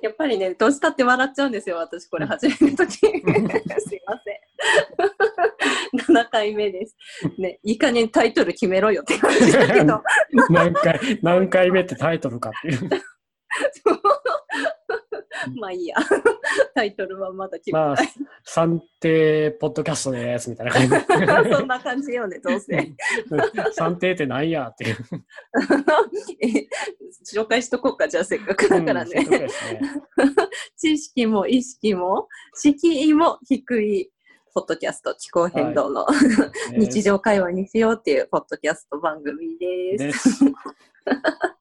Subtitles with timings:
[0.00, 2.96] やっぱりね、年経って笑っちゃうんですよ、私、これ始めるとき。
[2.98, 4.42] すいません。
[6.14, 6.96] 7回目です。
[7.38, 10.02] ね、いい加減タイトル決めろよって感じだけど。
[10.50, 12.90] 何回、何回目ってタイトルかっていう。
[15.56, 15.96] まあいいや。
[16.74, 17.96] タイトルはまだ決めまあ
[18.44, 20.88] 算定ポッドキャストです、みたいな感じ。
[21.54, 22.92] そんな感じよね、どうせ。
[23.72, 24.96] 算定ってなんやっていう。
[26.42, 26.68] え
[27.24, 29.26] 紹介しとこうか、じゃあせっかくだからうんね。
[30.76, 34.10] 知識も意識も敷居も低い
[34.54, 36.06] ポッドキャスト気候変動の、
[36.76, 40.44] 日常会話にしようっていうポッドキャスト番組です。
[40.44, 40.54] で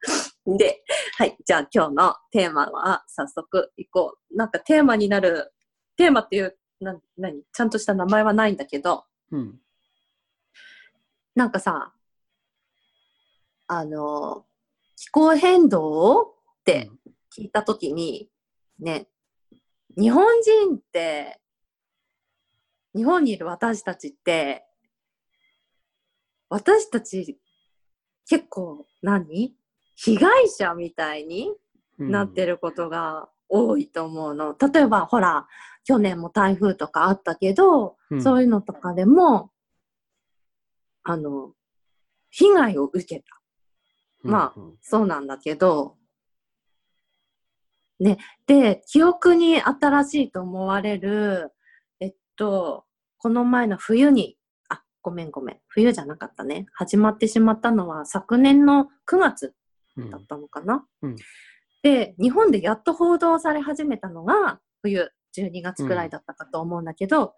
[0.03, 0.30] す。
[0.57, 0.83] で、
[1.17, 4.37] はい、じゃあ今日のテーマは早速行こう。
[4.37, 5.53] なんかテーマになる、
[5.97, 7.43] テーマっていう、な何？
[7.53, 9.59] ちゃんとした名前はないんだけど、うん。
[11.35, 11.93] なんかさ、
[13.67, 14.45] あの、
[14.97, 16.33] 気候変動っ
[16.65, 16.89] て
[17.37, 18.29] 聞いたときに、
[18.79, 19.07] ね、
[19.97, 21.39] 日本人って、
[22.95, 24.65] 日本にいる私たちって、
[26.49, 27.39] 私たち
[28.27, 29.55] 結構何？
[30.03, 31.53] 被害者みたいに
[31.99, 34.55] うんなってることが多いと思うの。
[34.57, 35.45] 例えば、ほら、
[35.83, 39.51] 去年も台風とかあったけど、うんそういうのとかでも、
[41.03, 41.53] あの、
[42.31, 43.25] 被害を受けた。
[44.23, 45.97] まあうんそうなんだけど、
[47.99, 51.51] ね、で、記憶に新しいと思われる、
[51.99, 52.85] えっと、
[53.19, 54.37] この前の冬に、
[54.69, 56.65] あ、ごめんごめん、冬じゃなかったね。
[56.73, 59.53] 始まってしまったのは昨年の9月うん
[59.97, 60.85] だったのかな。
[61.01, 61.15] うん
[61.83, 67.33] で、日本でやっと報道され始めたのが、冬12月くらいだったかと思うんだけど、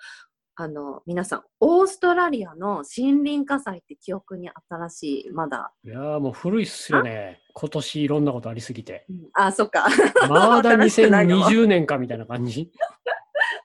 [0.56, 7.42] あの、皆さん、オーストラリアの森林火災って記憶に新しい、まだ、いやーもう古いっすよね。
[7.54, 9.06] 今年いろんなことありすぎて。
[9.10, 9.88] うんあ、そっか。
[10.30, 12.72] まだ 新しくないの2020年かみたいな感じ。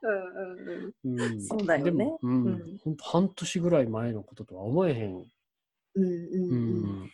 [0.02, 5.16] うんうんうんそうだよねでも、ううんん、ほんと半年ぐらい前のこととは思えへん。
[5.16, 7.10] うんうんううんん。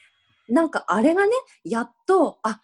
[0.48, 1.32] なんかあれがね、
[1.64, 2.60] やっと、あ、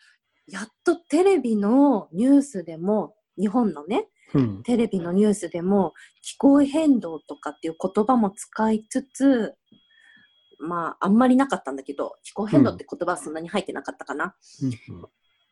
[0.47, 4.63] やっとテレビのニュースでも、日本のね、うん。
[4.63, 5.93] テレビのニュースでも
[6.23, 9.55] 気候変動とかっていう言葉も使いつつ、
[10.61, 14.37] まあ、あんまりなかったんだけど、気候変動って言葉はそんなに入ってなかったかな。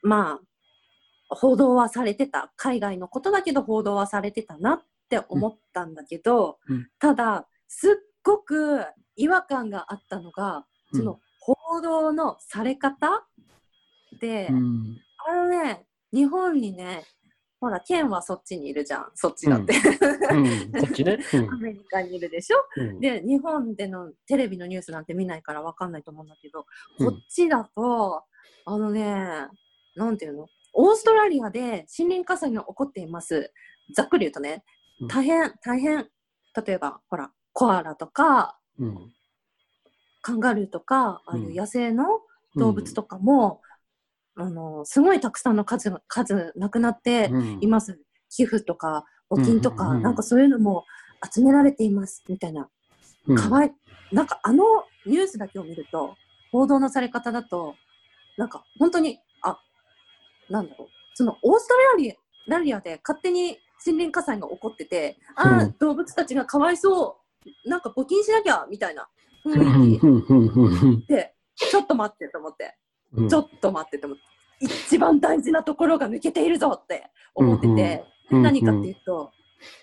[0.02, 2.52] まあ、報道はされてた。
[2.56, 8.84] 海外のことだけど報道はされてたなって思ったんだけど、うんただ、すっごく
[9.16, 11.20] 違和感があったのが、うんその
[11.54, 13.26] 報道のされ方？
[14.20, 14.96] で、うん。
[15.28, 17.04] あのね、日本にね、
[17.60, 19.10] ほら、ケンはそっちにいるじゃん。
[19.14, 19.74] そっちだって。
[20.30, 20.72] うん。
[20.80, 21.18] こっちね。
[21.50, 22.56] アメリカにいるでしょ？
[22.76, 23.00] うん。
[23.00, 26.66] で、日本でのテレビのニュースなんて見ないからわかんないと思うんだけど、
[27.00, 28.22] うんこっちだと、
[28.64, 29.48] あのね、
[29.96, 30.46] なんていうの？
[30.74, 33.52] オーストラリアで森林火災が起こっています。
[33.94, 34.64] ざっくり言うとね
[35.00, 36.08] う、ん大変、大変、
[36.66, 39.12] 例えば、ほら、コアラとか、うん。
[40.28, 41.54] カンガルーとか、ああいううん。
[41.54, 42.04] 野生の
[42.56, 43.62] 動物とかも、
[44.36, 47.58] あの、すごいたくさんの数が、数なくなってうん。
[47.62, 47.98] います。
[48.28, 50.84] 寄付とか、募金とか、うんうんうんなんかそういうのも
[51.34, 52.68] 集められています、みたいな。
[53.26, 53.36] うん。
[53.36, 53.72] かわい、
[54.12, 54.64] なんかあの
[55.06, 56.14] ニュースだけを見ると、
[56.52, 57.76] 報道のされ方だと、
[58.36, 59.58] なんか本当に、あ、
[60.50, 62.14] なんだろう、そのオーストラリア
[62.48, 65.74] ラリアで勝手に森林火災が起こってて、ああ、うん。
[65.78, 67.18] 動物たちがかわいそ
[67.66, 69.02] う、なんか募金しなきゃ、みたいな。
[69.02, 71.06] うん雰囲気。
[71.06, 72.76] で、ちょっと待ってと思って、
[73.12, 74.24] うん、ちょっと待ってと思って、
[74.60, 79.32] 一番大事なところが抜けているぞって思ってて、うんうん、何かっていうと、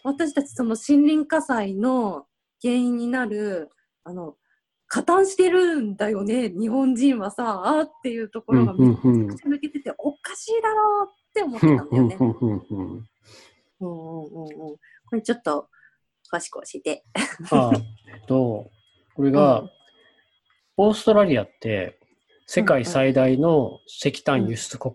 [0.03, 2.25] 私たちその森林火災の
[2.61, 3.69] 原因になる、
[4.03, 4.35] あの、
[4.87, 12.15] 加担してるんだよね、日本人はさ、あっていうところがめちゃくちゃ抜けてて、おかしいだろうって思ってたんだよね。
[13.77, 15.69] これちょっと、
[16.31, 17.03] 詳しく教えて。
[17.51, 18.69] あ、えっと、
[19.15, 19.69] これが、うん。
[20.77, 21.97] オーストラリアって
[22.45, 24.93] 世界最大の石炭輸出国。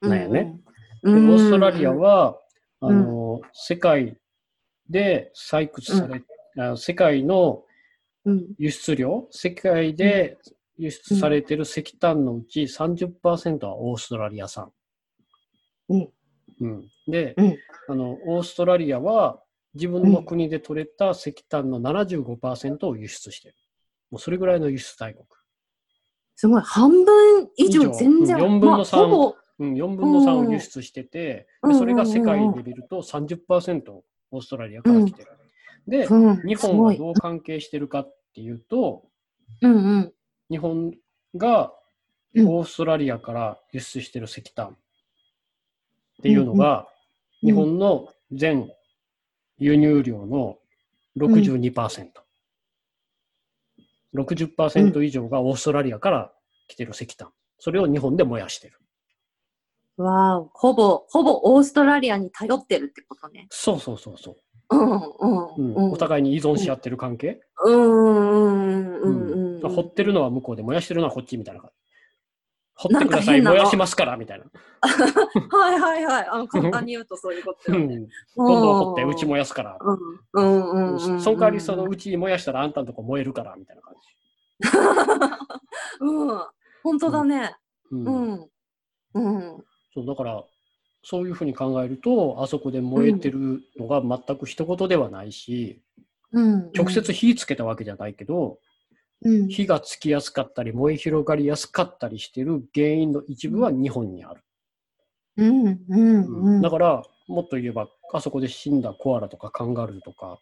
[0.00, 0.60] なんやね。
[1.02, 1.30] うんでうん。
[1.30, 2.38] オーストラリアは、
[2.80, 4.16] うんあの、世界
[4.88, 6.22] で採掘され、
[6.58, 7.62] あ世界の
[8.24, 10.36] うん、輸出量、世界で
[10.76, 14.70] 輸出されてる石炭のうち30%はオーストラリア産。
[15.88, 16.08] うん、
[16.60, 17.56] うん、で、うん。
[17.88, 19.40] あの、オーストラリアは
[19.74, 23.54] 自分の国で取れた石炭の75%を輸出してる。
[24.10, 25.26] もうそれぐらいの輸出大国。
[26.36, 29.00] すごい、半分以上全然、うん四分の三。
[29.00, 31.72] まあほぼ、うん、4分の3を輸出してて、うん。
[31.72, 33.90] でそれが世界で見ると30%
[34.30, 35.28] オーストラリアから来てる。
[35.86, 39.04] で、うん、日本はいどう関係してるかっていうと、
[39.62, 40.12] うんうん。
[40.50, 40.92] 日本
[41.36, 41.72] が
[42.34, 42.48] うん。
[42.48, 44.70] オーストラリアから輸出してる石炭っ
[46.22, 46.86] ていうのが、
[47.40, 48.70] 日本の全
[49.58, 50.58] 輸入量の
[51.18, 52.08] 62%。
[54.14, 56.32] 60%以上がオーストラリアから
[56.68, 57.30] 来てる石炭。
[57.58, 58.78] それを日本で燃やしてる。
[59.96, 63.48] わーほぼ、ほぼオーストラリアに頼ってるってことね。
[63.50, 64.36] そうそうそうそう。
[64.70, 65.00] うんうん
[65.56, 65.92] うんうん。
[65.92, 69.70] お互いに依存し合ってる関係、うんうんうんうん。
[69.70, 71.87] 掘ってるのは向こうで燃やしてるのはこっちみたいな感じ。
[72.78, 74.44] 掘ってください、燃やしますから、みたいな。
[75.58, 76.28] はいはいはい。
[76.28, 77.96] あの簡単に言うとそういうことよね。
[78.36, 78.46] うん。
[78.46, 79.78] どんどん掘って、うち燃やすから。
[79.80, 79.98] うん
[80.34, 81.20] うんうんうんうん。
[81.20, 83.94] その代わり、そのうち燃やしたらあんたのとこ燃えるから、みたいな感
[86.00, 86.40] うん。
[86.84, 87.56] 本当だね。
[87.90, 87.96] じ。
[87.96, 88.48] うんうん。
[89.14, 89.64] うん。
[89.92, 90.44] そうだから、
[91.02, 95.82] そういうふうに考えると、あそこで燃えてるのが全く一言ではないし、
[96.32, 96.70] うん。
[96.72, 98.56] 直接火つけたわけじゃないけど、うん。
[99.48, 104.42] 火がつきやすかったり、燃え広がりやすかったりしてる原因の一部は日本にある。
[105.36, 105.66] うん。
[105.88, 106.54] うん。
[106.56, 106.62] うん。
[106.62, 110.38] だから、もっと言えば、あそこで死んだコアラとかカンガルーとか、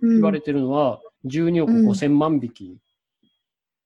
[0.00, 2.78] 言われてるのは、12億うん5000万匹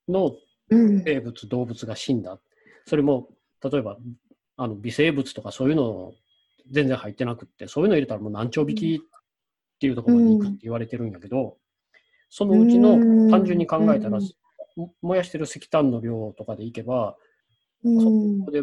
[0.09, 0.37] の
[0.71, 1.03] うん。
[1.03, 2.39] 生物、動物が死んだ。
[2.87, 3.29] それも、
[3.63, 3.97] 例えば、
[4.57, 6.13] あの微生物とかそういうの
[6.71, 11.57] 全然入ってなくって、そういうの入れたらもう何兆匹っていうところまで行くって言われてるんやけど、
[12.29, 14.19] そのうちのうん単純に考えたら
[15.03, 17.17] 燃やしてる石炭の量とかでいけば、
[17.85, 18.63] うんそこで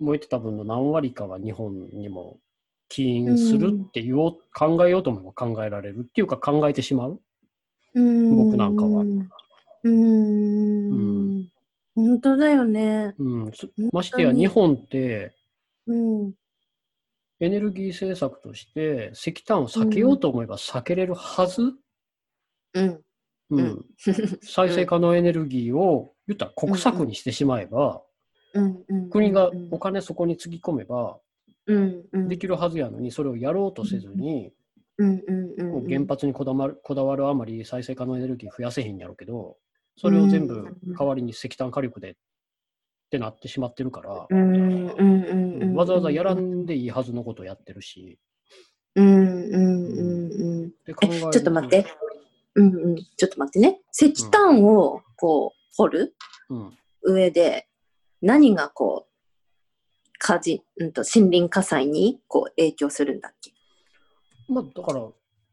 [0.00, 2.38] 燃えてた分の何割かは日本にも
[2.88, 7.20] 起因するっていうを考えようと思えば考えられるっていうか考えてしまう。
[7.94, 9.04] うん僕なんかは
[9.82, 11.48] うん。
[11.94, 13.14] 本当だよね。
[13.18, 13.52] うん、
[13.92, 15.34] ましてや日本って
[15.86, 16.32] うん。
[17.40, 21.72] エネルギー政策として石炭を避けようと思えば避けれるはず、
[22.74, 23.84] うん。
[24.42, 28.02] 再生可能エネルギーを言ったら国策にしてしまえば、
[28.54, 28.84] うん。
[28.88, 29.10] うん。
[29.10, 31.18] 国がお金そこにつぎ込めば
[31.66, 32.04] うん。
[32.12, 32.28] うん。
[32.28, 34.52] できるはずやのにそれをやろうとせずに、
[34.98, 35.22] うん。
[35.26, 35.54] うん。
[35.58, 35.72] うん。
[35.72, 39.56] もう原発にこだわるこだわるあまり再生可能エネルギー増やせへんやろうけど、
[39.96, 42.14] それを全部代わりに石炭火力でっ
[43.10, 44.54] てなってしまってるから、うん。
[44.54, 44.90] うん。
[44.90, 45.62] うん。
[45.62, 45.74] うん。
[45.74, 48.18] わざわざやらんでいいはずのことをやってるし。
[48.94, 49.06] うん。
[49.06, 49.86] うん。
[49.86, 50.70] うん。
[50.84, 51.86] で考え、ちょっと待って。
[52.54, 52.74] うん。
[52.74, 52.96] うん。
[52.96, 53.80] ちょっと待ってね。
[53.92, 56.14] 石炭を、こう、掘る
[56.48, 56.78] うん。
[57.02, 57.68] 上で、
[58.22, 59.10] 何がこう、
[60.18, 63.52] 火事、うんと、森林火災に、こう、影響するんだっけ？
[64.48, 65.00] まあ、だから、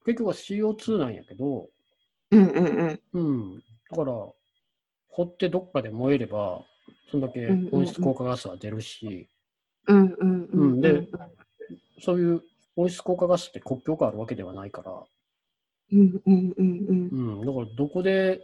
[0.06, 1.70] 結局は CO2 なんやけど、
[2.32, 3.02] うんうんうん。
[3.14, 3.20] う
[3.56, 3.64] ん。
[3.90, 4.14] だから、
[5.10, 6.66] 掘ってどっかで燃えれば、
[7.10, 9.30] そんだけ温室効果ガスは出るし、
[9.88, 10.74] うんうんうん。
[10.74, 11.08] うんで
[12.02, 12.44] そういう
[12.76, 15.04] 温室効果ガスって国境があるわけではないから、
[15.92, 17.46] うんうんうんうん。
[17.46, 18.42] だから、どこで、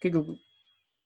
[0.00, 0.36] 結局、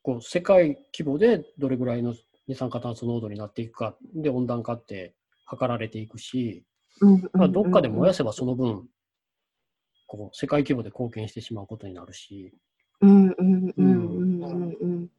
[0.03, 2.15] こう、世界規模でどれぐらいの
[2.47, 5.15] 二酸化炭素濃度になっていくか、で、温暖化って
[5.45, 6.65] 測られていくし、
[7.01, 7.23] うん。
[7.33, 8.89] まあ、どっかで燃やせばその分、
[10.07, 12.53] こう、世界規模で貢献してしまうことになるし、
[13.01, 15.11] うんうんうんうんうんうん。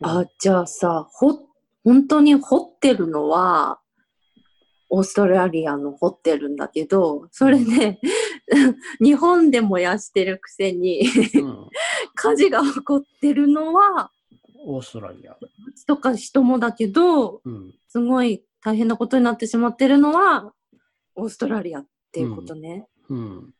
[0.00, 1.48] あ、じゃあさ、ほ、
[1.84, 3.80] 本当に掘ってるのは、
[4.88, 7.98] オーストラリアの掘ってるんだけど、それで、
[9.00, 11.02] 日本で燃やしてるくせに、
[11.34, 11.68] うん、
[12.14, 14.10] 火事が起こってるのは、
[14.64, 15.36] オーストラリア。
[15.66, 17.74] 町とか人もだけど、うん。
[17.88, 20.52] すごい大変なことになってしまってるのは、
[21.14, 22.86] オーストラリアっていうことね。
[23.08, 23.54] うん。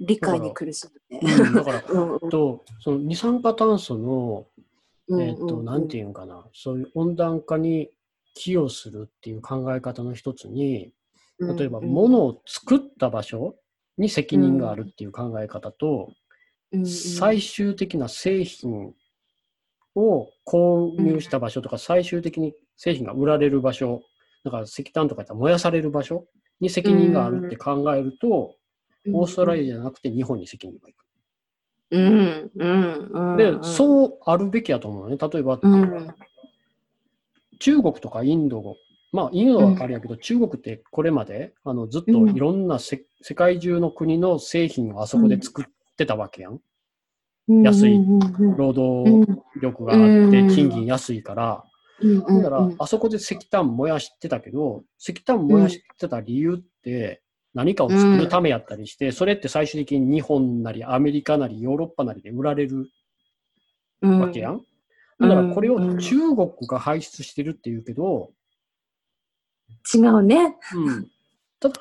[0.00, 1.20] 理解に苦しむね。
[1.22, 4.46] うん、だから、 うんうんと、その二酸化炭素の、
[5.08, 7.90] うんえっ、と、なんていうんかな、そういう温暖化に
[8.34, 10.92] 寄与するっていう考え方の一つに、
[11.38, 13.56] 例えば、物を作った場所
[13.98, 16.12] に責任があるっていう考え方と、
[16.84, 18.94] 最終的な製品
[19.94, 24.02] を購入した場所とか、最終的に製品が売られる場所、
[24.44, 26.26] だから石炭とかやったら燃やされる場所
[26.60, 28.56] に責任があるって考えると、
[29.12, 31.06] オーストラリアじゃなくて日本に責任がいく。
[31.90, 35.16] うんうんうん、で、そうあるべきやと思うね。
[35.16, 36.14] 例えば、うん。
[37.58, 38.76] 中国とかインド、
[39.16, 45.64] まあ、インドはあれやけど、中国ってこれまであのずっといろんなせ、世界中の国の製品をあそこで作っ
[45.96, 46.60] てたわけやん。
[47.48, 47.98] 安い
[48.58, 51.64] 労働力があって、賃金安いから。
[52.42, 57.22] だから、あそこで石炭燃やしてたけど、石炭燃やしてた理由って、
[57.54, 62.90] 何かを作るためやったりして、それって最終的に日本なりアメリカなりヨーロッパなりで売られる
[64.02, 64.60] わけやん。
[65.18, 68.30] だからこれを中国が排出してるっていうけど、
[69.94, 70.56] 違うね。
[70.74, 71.08] うん。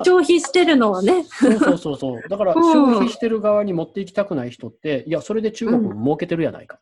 [0.04, 1.24] 消費してるのはね。
[1.24, 2.22] そうそうそうそう。
[2.30, 6.80] だから消費してる側に持っていきたくない人って、いや、それで中国も儲けてるやないか。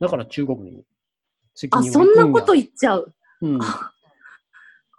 [0.00, 0.84] だから中国に
[1.54, 3.14] 責任をあ、そんなこと言っちゃう。
[3.42, 3.58] うん。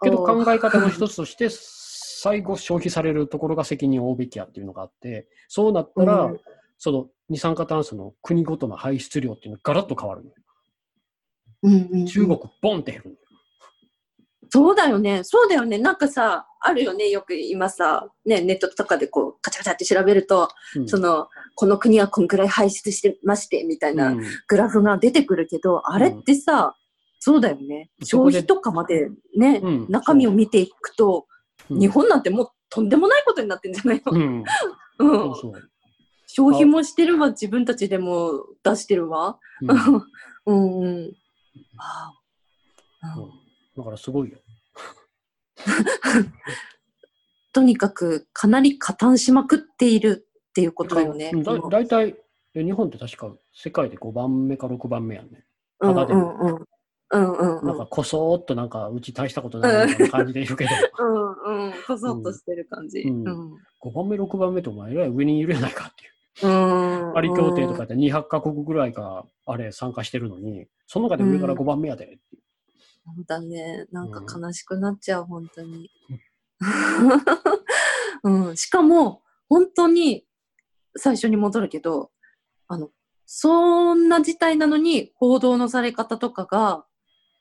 [0.02, 6.40] けど考え方の一つとして、最後消費されるところが責任を負うべきやっていうのがあって、そうなったら、うん
[6.78, 10.34] その二酸化炭素の国ごとの排出量っていうのがガラッと変わるのよ。
[11.62, 13.25] うんうんうん中国、ボンって減るのよ。
[14.50, 15.24] そうだよね。
[15.24, 15.78] そうだよね。
[15.78, 17.08] なんかさ、あるよね。
[17.08, 24.14] よく今さ、ね、ネットとかでこう、カチャカチャって調べると、うんその、この国はこんくらい排出してまして、みたいな
[24.48, 26.76] グラフが出てくるけど、あれってさ、
[27.18, 27.90] そうだよね。
[28.02, 31.36] 消費とかまでね、うん中身を見ていくと、うん
[31.80, 34.44] 日本なんてもうとんでもないことになってんじゃないの、うん。
[36.28, 39.38] 消費もしてるわ、自分たちでも出してるわ。
[39.62, 40.04] うん
[40.46, 41.04] うんうん。
[41.76, 42.12] わ
[43.02, 43.45] あうん
[43.76, 44.38] だからすごいよ。
[47.52, 51.30] とにかくかなり加担しまくっているっていうことだよね。
[51.32, 52.14] うんだだいたい、
[52.54, 55.44] え日本って確か世界で5番目か6番目やね。
[55.80, 56.64] うんうんただでもうん。
[57.08, 57.66] うんうんうん。
[57.66, 61.04] なんかこそーっとなんかうち大したことないみたいな感じでいるけど、う
[61.52, 61.72] んうん。
[61.86, 63.00] こそっとしてる感じ。
[63.00, 63.54] ううんん。
[63.82, 66.48] 5番目、6番目とお前えらい上にいるやないかっていう。
[66.48, 67.14] うん。
[67.14, 72.42] パリ協定とかで200カ国ぐらいがあれ参加してるのに、その中で上から5番目やでっていう。
[73.26, 73.86] だね。
[73.92, 75.90] なんか悲しくなっちゃう、本当に。
[78.22, 78.56] うん。
[78.56, 80.26] しかも、本当に、
[80.96, 82.10] 最初に戻るけど、
[82.68, 82.90] あの、
[83.26, 86.86] そんな事態なのに、報道のされ方とかが、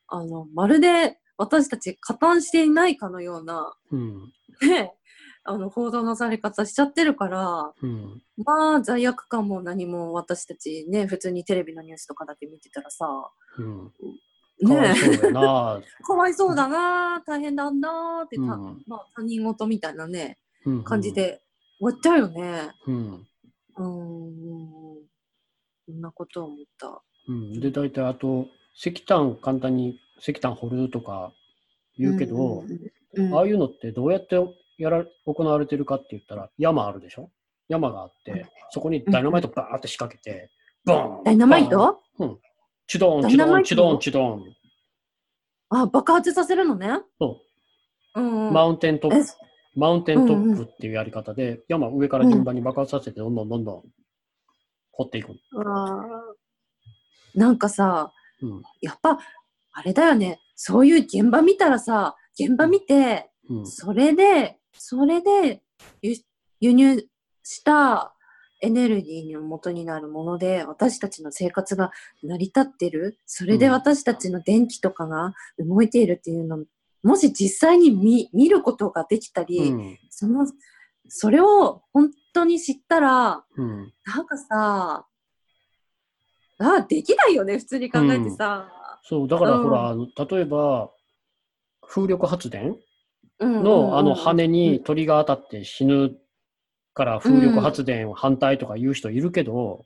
[0.07, 4.34] あの、まるで私たち加担していないかのような、うん。
[4.62, 4.93] ね、
[5.43, 8.22] あの、報道のされ方しちゃってるから、うん。
[8.43, 13.07] まあ、罪悪感も何も私たちね、普通にテレビのニュースとかだけ見てたらさ、
[13.57, 13.91] うん。
[14.62, 21.13] ねいそうやな かわいそうだな、大変だなってた、うんまあ、他人事みたいなね、うん感じ。
[21.13, 21.41] で
[21.79, 22.69] 終わっちゃうよね。
[22.88, 23.27] うん。
[23.77, 25.03] うーん。
[25.88, 27.01] そんなことを思った。
[27.27, 27.59] うん。
[27.59, 31.33] で、大体あと、石炭簡単に石炭掘るとか
[31.97, 34.35] 言うけど、うんうんああいうのってどうやって
[34.77, 37.31] やら行われてるかって言ったら、山あるでしょ？
[37.69, 40.50] 山があって、そこにダイナマイトバーって仕掛けて、
[40.83, 42.01] ボーンダイナマイト？
[42.19, 42.38] うん。
[42.88, 44.44] チドン、ダチドン、チドン、チドン。
[45.70, 47.00] あ、爆発させるのね？
[47.20, 47.42] そ
[48.15, 48.24] うう。
[48.24, 48.54] ん、うん。
[48.54, 49.30] マウンテントッえプ、
[49.75, 53.84] マウンテントップっていうやり方で、山上から順番に爆発させて、どんどんどんどん
[54.92, 55.36] 掘っていく。
[57.34, 58.62] なんかさ、うん。
[58.82, 59.20] やっぱ、
[59.74, 60.39] あれだよね。
[60.56, 63.68] そういう現場見たらさ、現場見て、うん。
[63.68, 65.62] それで、それで
[66.01, 66.15] 輸
[66.62, 67.06] 輸入
[67.44, 68.14] した
[68.62, 71.91] エネルギーの元になるもので、私たちの生活が
[72.24, 73.19] 成り立ってる。
[73.25, 76.63] それでうん私たちの電気とかが動いているっていうの、
[77.03, 80.00] もし実際に見見ることができたり、うん。
[80.09, 80.47] その、
[81.07, 83.93] それを本当に知ったら、うん。
[84.05, 85.05] なんかさ、
[86.57, 88.71] あできないよね、普通に考えてさ。
[89.03, 90.91] そう、だからうんほら、あの例えば、
[91.88, 92.77] 風力発電
[93.39, 96.15] うんのあの羽うんに鳥が当たって死ぬ
[96.95, 99.85] から風力発電反対とか言う人いるけど、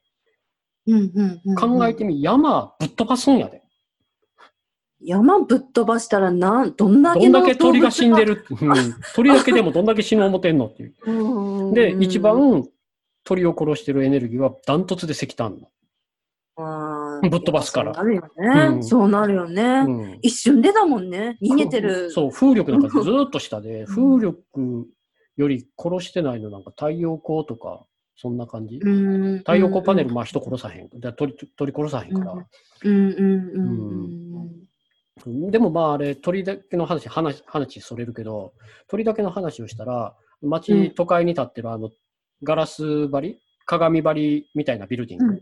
[0.88, 3.62] うんうんうん考えてみ、山ぶっ飛ばすんやで。
[5.02, 8.46] 山ぶっ飛ばしたらなん、どんだけのどんだけ鳥が死んでる？
[8.50, 10.94] うん鳥だけでもどんだけ死ぬ思てんのっていう。
[11.06, 12.68] うんで、一、番
[13.24, 15.58] 鳥を殺してるエネルギーはダントツで石炭
[16.58, 18.68] あぶっ飛ばすからそうなるよね。
[18.76, 19.98] うんそうなるよね、の。
[19.98, 21.38] うん一瞬でだもんね。
[21.42, 22.12] 逃げてる。
[22.12, 24.88] そう、風力なんかずーっと下で、うん風力
[25.40, 27.86] より殺してないのなんか太陽光とか、
[28.18, 28.80] そんな感じ？
[28.84, 28.90] う
[29.36, 29.38] ん。
[29.38, 30.90] 太陽光パネル、まあ人殺さへん。
[30.90, 32.46] で鳥鳥殺さへんから。
[35.52, 38.54] でもまああれ、鳥だけの話、話、話それるけど、
[38.88, 41.90] 鳥だけの話をしたら、街、うん都会に建ってるあの、
[42.44, 43.40] ガラス張り？
[43.66, 45.34] 鏡張りみたいなビルディング。
[45.34, 45.42] うん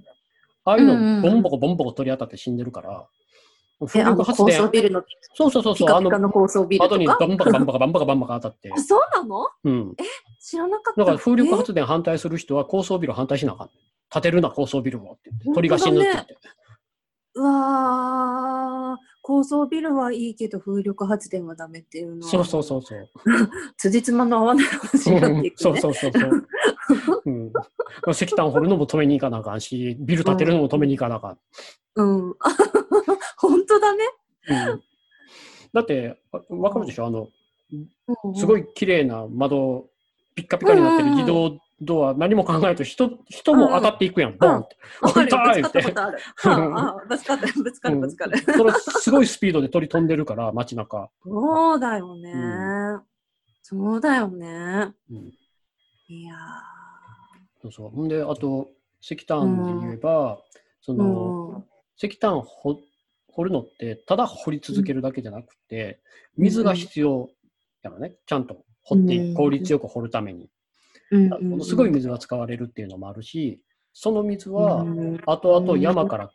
[0.65, 3.07] ああいうの、ボンボコボンボコ鳥当たって死んでるから、
[3.85, 5.03] 風力発電、層ビルの、
[5.35, 7.17] そうそうそうそう、あの、高層ビルとか？
[7.19, 9.95] バンバカバンバカバンバカバンバカ当たってあ、、そうなのうん。
[10.39, 11.01] 知らなかった。
[11.01, 13.69] だから風力え発電反対する人は高層ビル反対しなあかん。
[14.09, 16.35] 建てるな、高層ビルをって鳥が死ぬって言って。
[17.35, 22.31] うわー、高層ビルはいいけど風力発電はダメっていうのは。
[22.31, 23.09] そうそうそうそう。
[23.77, 25.57] 辻褄の合わない話になっていく、ね。
[25.57, 26.47] そうそうそうそう。
[27.25, 27.51] うん、
[28.11, 31.37] 石炭掘るのも止めに行かなあかんし、ビル建てるのも止めに行かなあかん。
[31.95, 32.35] うん。
[33.37, 34.03] 本当だね。
[34.49, 34.83] うん、
[35.73, 37.05] だって、あわかるでしょ？
[37.07, 37.27] あの、
[38.35, 38.47] すい。
[38.47, 39.89] ごい綺麗な窓、
[40.35, 44.77] ピッカピカになってる自動ドア、何も考えると人、人も当たっていくやん、ボンって。
[45.01, 45.37] わかるよ。
[45.37, 47.07] ぶ痛いつかったことある。
[47.07, 48.37] ぶつかった、ぶつかる、ぶつかる。
[48.39, 51.09] それすごいスピードで鳥飛んでるから、街中。
[51.23, 52.31] そうだよね。
[52.31, 53.03] う
[53.61, 54.93] そうだよね。
[55.11, 55.33] うん、
[56.07, 56.35] いや
[57.61, 57.89] そうそう。
[57.89, 58.71] ほんで、あと、
[59.01, 60.39] 石炭で言えば、
[60.81, 60.95] そー。
[60.97, 61.05] の、
[61.49, 61.65] うん。
[61.97, 62.79] 石炭掘
[63.37, 65.99] 掘るのって、ただ掘り続けるだけじゃなくて、
[66.37, 67.29] 水が必要
[67.83, 68.15] やろね。
[68.25, 70.49] ちゃんと掘って効率よく掘るために。
[71.11, 73.61] うんものすごい水が使われるっていうのもあるし、
[73.93, 76.31] その水はうん後々山から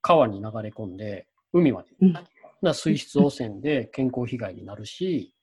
[0.00, 1.88] 川に流れ込んで、海まで。
[2.00, 2.28] うんだか
[2.62, 5.34] ら水質汚染で健康被害になるし、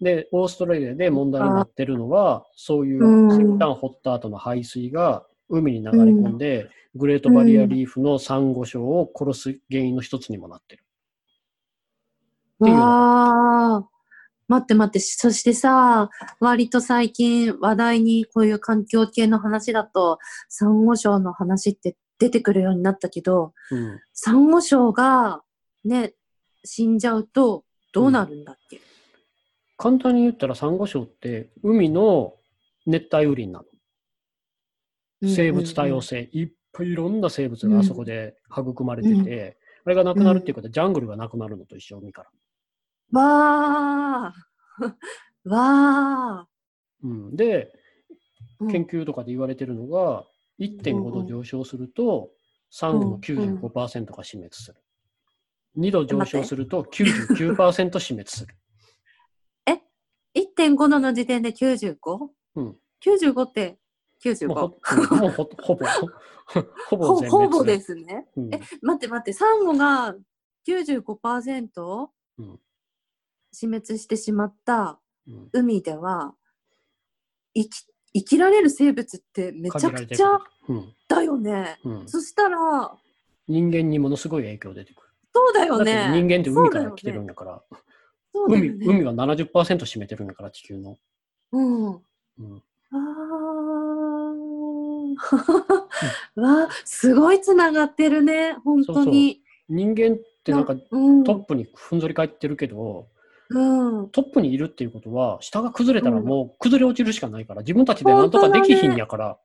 [0.00, 10.84] で、オーストラリアで問題になってるのは、そういううん石炭掘った後の排水が海に流れ込んで、グレートバリアリーフのサンゴ礁を殺す原因の一つにもなってる。
[12.60, 13.88] うのわあ。
[14.48, 24.00] 待って待って、そしてさ、割と最近話題にこういう環境系の話だと、サンゴ礁の話って出てくるようになったけど、うん。
[24.12, 25.42] サンゴ礁が
[25.84, 26.14] ね、
[26.64, 28.80] 死んじゃうとどうなるんだっけ、
[29.76, 32.34] 簡単に言ったらサンゴ礁って海の
[32.86, 33.64] 熱帯雨林なの。
[35.22, 42.24] 生物多様性、いっぱいいろんな生物があそこで育まれてて、あれがなくなるっていうことは、ジャングルがなくなるのと一緒、海か
[43.12, 43.20] ら。
[43.20, 44.34] わあ。
[45.44, 46.48] わあ。
[47.02, 47.72] うん、で、
[48.60, 50.24] うん研究とかで言われてるのが、
[50.58, 52.30] 1.5度上昇すると、
[52.70, 54.82] サンゴの95%が死滅する。
[55.76, 58.54] 2度上昇すると99%死滅する。
[60.36, 63.78] 1.5度の時点で 95?95 うん、95って
[64.24, 64.48] 95。
[64.48, 65.86] もうもうほほぼ、
[66.88, 67.52] ほぼほ全滅。
[67.52, 68.26] ほぼですね。
[68.36, 70.14] うんえ、待って待って、サンゴが
[70.68, 72.08] 95%
[72.38, 72.60] うん
[73.52, 76.34] 死滅してしまったうん海では、
[77.54, 81.78] 生き生きられる生物ってめちゃくちゃうんだよね。
[81.84, 82.96] うん、そしたら、
[83.46, 85.08] 人間にものすごい影響出てくる。
[85.34, 86.10] そうだよね。
[86.12, 87.62] 人間って海から来てるんだから、
[88.32, 90.96] そうだよね海海は70%占めてるんだから、地球の。
[91.52, 91.86] うん。
[91.94, 91.98] う
[92.42, 92.62] ん
[95.32, 95.88] あ
[96.36, 99.42] ーわあ、すごいつながってるね、本当に。
[99.68, 103.08] 人間ってなんかうん、トップにふんぞり返ってるけど、
[103.48, 109.38] うん、トップにいるっていうことは、下が崩れたらもう崩れ落ちるしかないから、自分たちでなんとかできひんやから、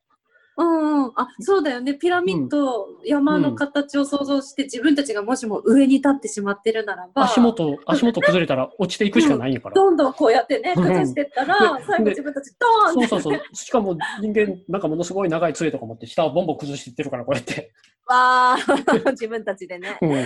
[0.56, 9.74] うんうん、あそうだよね、ピラミッド、山の形を想像して、自分たちがもしも上に立ってしまってるならば、足元、足元崩れたら落ちていくしかないんやから。
[9.74, 10.82] どんどんこうやってね、うん。
[10.84, 13.06] 崩してったら、で最後で自分たちドーンって。
[13.08, 13.56] そうそうそう。
[13.56, 17.72] しかも人間、なんかものすごい長い杖とか持って、下をボンボン崩していってるから、こうやって。
[18.06, 19.10] わー。
[19.12, 19.98] 自分たちでね。
[20.02, 20.10] うん。
[20.10, 20.16] わ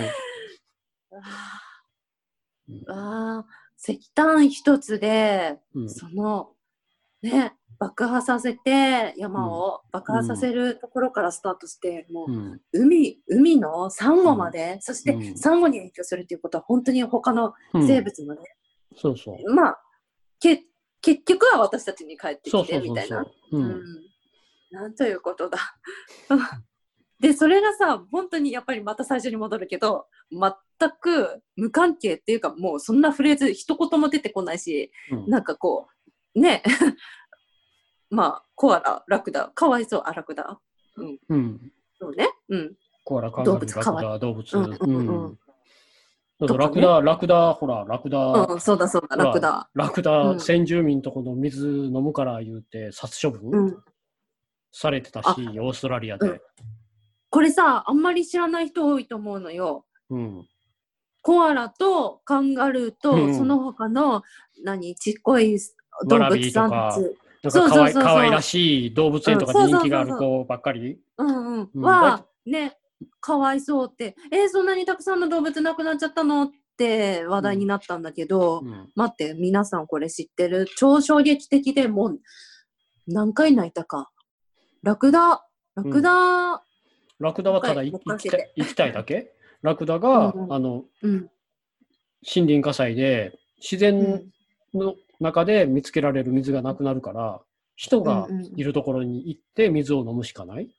[2.69, 2.91] ー。
[2.91, 3.93] わー。
[3.93, 5.89] 石炭一つで、うん。
[5.89, 6.51] その、
[7.21, 12.61] ね、爆破させて、山を爆破させるところからスタートして、もう、うん。
[12.73, 15.37] 海、海のサンゴまで、そしてうん。
[15.37, 17.87] サンゴに影響するっていうことは、本当に他のうん。
[17.87, 18.41] 生物もね、
[18.95, 19.53] そうそう。
[19.53, 19.81] まあ、
[20.39, 20.63] け
[21.01, 23.25] 結局は私たちに帰ってきてみたいな。
[24.71, 25.59] なんということだ。
[27.19, 35.29] で、それがさ、本当にやっぱりまた最初に戻るけど、全く無関係っていうか、もうそんなフレーズ一言も出てこないし、うん。
[35.29, 35.96] なんかこう、
[36.39, 36.63] ね、
[38.09, 40.59] まあ、コアラ、ラクダ、かわいそう、あ、ラクダ。
[40.95, 41.61] うん。
[41.99, 42.29] そうね。
[42.49, 42.75] うん。
[43.03, 44.57] コアラ、カンガルー、動物ラクダ、動物。
[44.57, 45.37] うんうんうん
[46.39, 49.67] ラクダ、ラクダ、ほら、ラクダ、うん、そうだそうだ、ラクダ。
[49.73, 53.83] ラクうダ、ん先住民とこの水飲むから言うて、殺処う分ん。
[54.71, 56.39] されてたし、あオーストラリアうんで。
[57.31, 59.87] これさ、あんまり知らない人多いと思うのよ。
[60.11, 60.47] うん。
[61.23, 64.21] コアラとカンガルーと、うんその他の、
[64.63, 65.57] 何、ちっこい
[66.05, 67.17] 動物さんーとかたち。
[67.43, 68.03] なんかかわいそうそうそうそう。
[68.03, 70.99] かわいらしい動物園とかでうん人気がある子ばっかり。
[71.17, 71.69] うんうん。
[71.73, 72.77] うんは、ね、
[73.19, 76.43] かわいそうって、えーそんなにたくさんの動物亡くなっちゃったの？
[76.43, 78.91] って話題になったんだけど、うん。
[78.95, 80.67] 待って、皆さんこれ知ってる？
[80.77, 82.19] 超衝撃的でもう
[83.07, 84.11] 何回泣いたか。
[84.83, 85.43] ラクダ、
[85.75, 86.63] ラクダ、
[87.19, 89.33] ラクダはただいもう一回生きたい生きたいだけ？
[89.63, 90.53] ラクダが、うんうん。
[90.53, 91.29] あのうん、
[92.23, 94.31] 森林火災で自う然ん、
[94.75, 97.41] の中で見つけられる水がなくなるから、
[97.75, 100.69] 人がいるところに行って水を飲むしかない。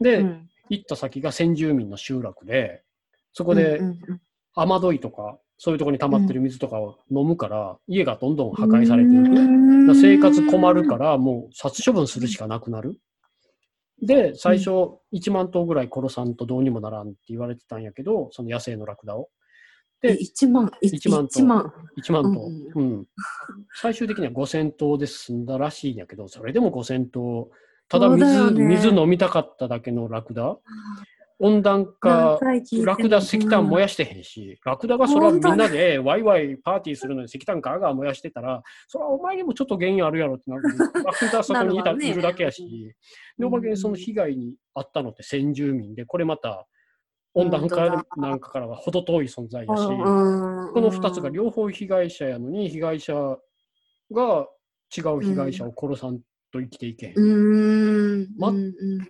[0.00, 2.82] で、うん行った先が先住民の集落で、
[3.34, 3.80] そこで
[4.54, 9.94] 雨どいとか、そういうところに溜まってる水とかを飲むから、家がどんどん破壊されていく。
[9.94, 12.98] 生活困るから、もう殺処分するしかなくなる。
[14.00, 14.70] で、最初、
[15.12, 19.28] 1万頭ぐらい殺さんとどうにもならんって言われてたんやけど、その野生のラクダを。
[20.02, 21.72] えで、1万、い1万頭1万。
[21.96, 22.46] 1万頭。
[22.74, 23.06] うんうん。
[23.74, 27.48] 最終的には5000頭で済んだらしいんやけど、それでも5000頭。
[27.88, 30.56] ただ水、よね水飲みたかっただけのラクダ。
[31.42, 32.38] 温暖化、
[32.84, 40.62] ラクダ石炭燃ややしてへんし、ラクダがそれはみんなでワイワイパーティーするのに石炭ガーガー燃やしてたら、それはお前にもちょっと原因あるやろってなる。
[41.04, 42.94] ラクダそこにいたねいるだけやし、
[43.36, 46.68] で、おまけにその被害に遭ったのって先住民で、これまた
[47.34, 53.14] 温暖化なんかからは程遠い存在だし、うんこの2つが両方被害者やのに、被害者
[54.10, 54.46] が
[54.96, 56.20] 違う被害者を殺さん
[56.52, 57.18] と生きていけへん。
[57.18, 58.28] うん。
[58.38, 58.52] ま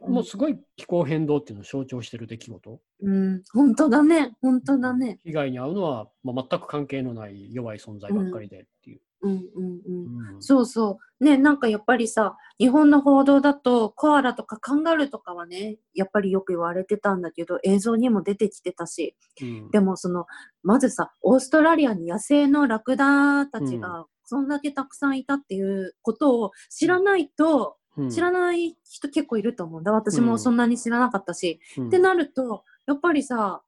[0.09, 2.81] もうすごい気候変動っていうのを象徴してる出来事。
[3.03, 3.43] うん。
[3.53, 4.37] 本当だね。
[4.41, 5.19] 本当だね。
[5.25, 9.01] 被害に遭うのは、まあ、全く関係のない弱い存在ばっかりでっていう。
[9.23, 11.25] うんうんそうそう。
[11.25, 19.71] ね、なんかやっぱりさ、日本の報道だと、コアラとかカンガルーとかはね、やっぱりよく言われてたんだけど、映像にも出てきてたし、うん。
[19.71, 20.27] でもその、
[20.65, 28.11] まずさ、オーストラリアに野生のラクダたちうが、そんだけたくさんいたっていうことを知らないと、うん。
[28.11, 29.93] 知らない人結構いると思うんだ。
[29.93, 31.61] 私もそんなに知らなかったし。
[31.77, 31.87] うん。
[31.89, 33.63] ってなると、やっぱりさ、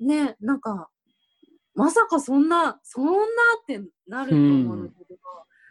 [0.00, 0.88] ね、なんか、
[1.76, 3.18] まさかそんな、そんな
[3.62, 5.20] ってなると思うんだけど、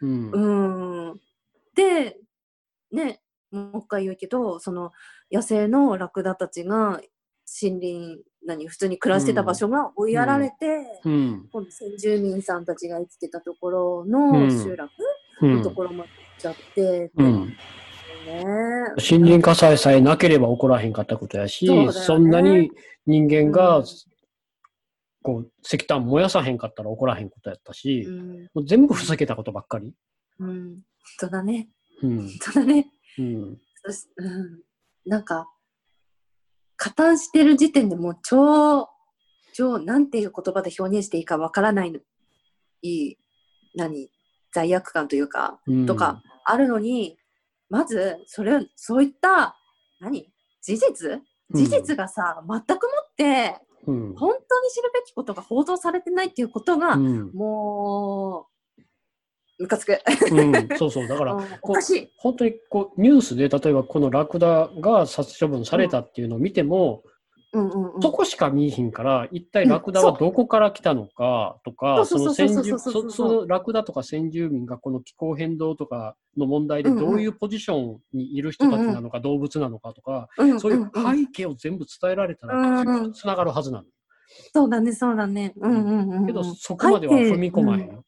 [0.02, 0.30] うん。
[0.30, 1.20] うーん。
[1.74, 2.16] で、
[2.92, 4.92] ね、もう一回言うけど、その
[5.32, 7.00] 野生のラクダたちが
[7.60, 11.48] 森林、何、普通に暮らしてた場所が追いやられて、うん。
[11.50, 14.50] 今度先住民さんたちが生きてたところうのん。
[14.50, 14.92] 集落
[15.42, 15.56] うん。
[15.56, 17.58] のところまで行っちゃって、うん。
[18.24, 18.94] ね。
[18.96, 21.92] 森林火災さえなければ起こらへんかったことやし、そね。
[21.92, 22.70] そんなに
[23.06, 23.84] 人間が、うん
[25.26, 29.92] こう石炭燃やさへんかったら起こらへんことやったし、うん、もう全部ふざけたことばっかり。
[30.38, 30.82] うん、本
[31.18, 31.68] 当だね。
[32.00, 32.16] うん。
[32.18, 32.86] 本当だね。
[33.18, 33.26] うん。
[33.32, 33.58] うん、
[35.04, 35.48] なんか、
[36.76, 38.88] 加担してる時点でもう超、
[39.52, 41.98] 超、なんていう言葉で表現していいかわからないの、
[42.82, 43.18] いい、
[43.74, 44.08] 何、
[44.52, 45.86] 罪悪感というか、うん。
[45.86, 47.18] とか、あるのに、
[47.68, 49.56] まず、それ、そういった、
[49.98, 50.32] 何？
[50.62, 51.20] 事実？
[51.50, 58.48] 事実がさ、全くもって、うん本当に知るべきことが報道されてないっていうことが、うんも
[59.58, 59.98] う、ムカつく。
[60.30, 62.12] うんそうそう、だから、 うんおかしい。
[62.16, 67.15] 本当にこうニュースで例えばこのラクダが殺処分されたっていうのを見ても、うん
[67.56, 68.02] うんうん。
[68.02, 83.84] そこしか見えひんから、一体ラクダはどこから来たのかとか、そうそそうそのラクダとか先住民がこの気候変動とかの問題でどういうポジションにいる人たちなのか、動物なのかとか、うんそういうんん背景を全部伝えられたら、うんうんつながるはずなの。
[84.52, 85.52] そうだね、そうだね。
[85.56, 86.26] うんうんうんうん。
[86.26, 88.04] けど、そこまでは踏み込まへんよ。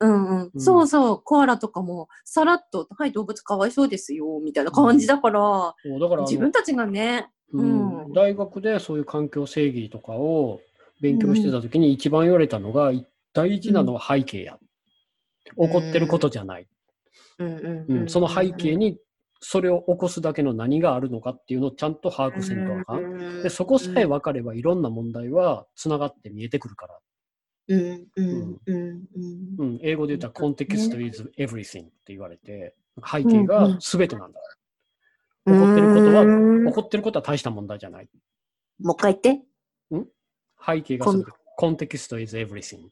[0.00, 5.40] うんうんうんそうそう、コアラとかもさらっと、はい、動物かわいそうですよ、みたいな感じだから、
[5.82, 8.04] そうだから自分たちがね、うん。
[8.06, 10.60] うん大学でそういう環境正義とかを
[11.00, 12.92] 勉強してた時に一番言われたのが、
[13.32, 14.58] 大事なのは背景や。
[15.44, 16.68] 起こってることじゃない。
[18.08, 18.98] その背景に
[19.40, 23.02] それを起こすだけの何があるのかっていうのをちゃんと把握せんとあかん。
[23.40, 23.42] ん。
[23.42, 26.98] でそこさえ分かればいろんな問題はつながって見えてくるから。
[29.82, 30.70] 英語で言ったら本当ね。
[30.70, 34.40] context is everything って言われて、背景が全てなんだ。
[34.40, 34.61] うん。
[35.46, 36.26] 起こってることはう
[36.62, 38.08] ん起こってることは大した問題じゃない。
[38.80, 39.44] もう一回言って。
[40.64, 41.30] 背景が全て。
[41.58, 42.88] context is everything.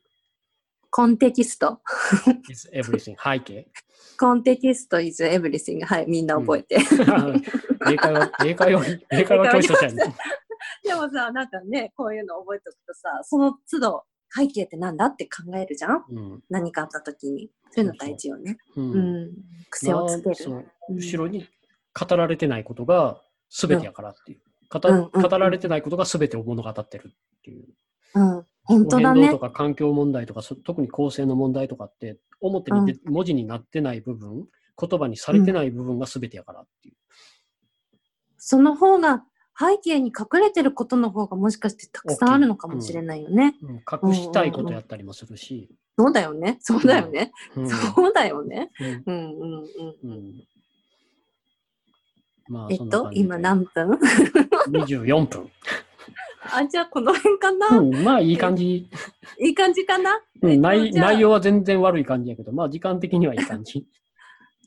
[0.91, 1.81] コンテキスト
[2.51, 3.15] ？is everything.
[3.17, 3.67] 背景？
[4.19, 5.85] コンテキスト is everything.
[5.85, 6.79] はい、みんな覚えて。
[7.91, 9.95] 英会話、英会話、英会話教室じゃん。
[10.83, 14.05] でもさ、なんかね、こういうの覚えておくとさ、その都度、
[14.37, 16.05] 背景ってなんだって考えるじゃん？
[16.11, 16.43] うん。
[16.51, 17.51] 何かあった時に。
[17.71, 18.59] そういうの大事よね。
[18.77, 18.83] う。
[18.83, 19.33] うんん。
[19.71, 20.27] 癖をつける。
[20.27, 20.55] まあそう
[20.91, 21.49] うん後ろに
[21.99, 24.41] 語られてないことが全てやからっていう。
[24.71, 27.69] 語うんうん語られてないことが全てを物語ってるっていう。
[28.15, 28.47] うん。
[28.63, 29.41] 本当だね変動と。
[29.41, 34.47] か環境問題とか、そ特に構成の問題とかって、表に出文字になってない部分、
[34.81, 36.95] 言葉にされてない部分が全てやからっていう。
[38.39, 39.25] その方が、
[39.59, 43.55] 背景に隠れてることの方がもしかしてたくさんあるのかもしれないよね。
[43.63, 45.69] うん隠したいことやったりもするし。
[45.99, 46.57] そうだよね。
[46.61, 47.31] そうだよね。
[47.57, 48.71] うんそうだよね。
[48.81, 49.65] うんうんうん
[50.03, 50.11] うん。
[50.11, 50.45] うん
[52.51, 53.99] まあ、えっと今何分
[54.73, 55.51] ？24分。
[56.53, 58.89] あ、じゃあこの辺かな、うん、まあいい感じ。
[59.39, 63.87] いい感じかな、えっとうん内内容は全然悪い感じやけど、まあ時間的にはいい感じ。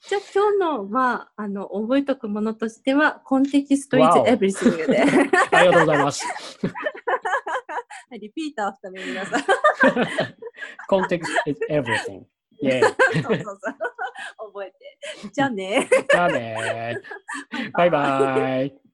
[0.08, 5.02] じゃあ今日の、まあ、あの、覚えとくものとしては、 context is わお everything で。
[5.52, 6.28] ありがとうございます。
[8.12, 9.42] Repeat after me 皆さん。
[10.90, 12.24] Context is everything.
[12.62, 13.24] イェーイ。
[13.24, 13.93] そうそうそう。
[14.38, 15.30] 覚えて。
[15.34, 15.90] じゃあね。
[16.10, 17.72] じゃあねー。
[17.72, 18.93] バイバイ。